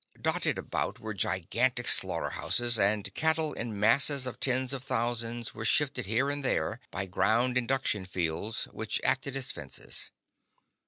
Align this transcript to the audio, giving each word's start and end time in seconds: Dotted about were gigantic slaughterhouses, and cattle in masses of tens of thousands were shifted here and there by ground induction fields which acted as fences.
Dotted 0.19 0.57
about 0.57 0.99
were 0.99 1.13
gigantic 1.13 1.87
slaughterhouses, 1.87 2.79
and 2.79 3.13
cattle 3.13 3.53
in 3.53 3.79
masses 3.79 4.25
of 4.25 4.39
tens 4.39 4.73
of 4.73 4.83
thousands 4.83 5.53
were 5.53 5.63
shifted 5.63 6.07
here 6.07 6.31
and 6.31 6.43
there 6.43 6.79
by 6.89 7.05
ground 7.05 7.55
induction 7.55 8.05
fields 8.05 8.63
which 8.71 8.99
acted 9.03 9.35
as 9.35 9.51
fences. 9.51 10.09